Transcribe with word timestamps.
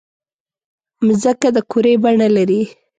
مځکه 1.05 1.49
د 1.55 1.57
کُرې 1.71 1.93
بڼه 2.03 2.27
لري. 2.35 2.61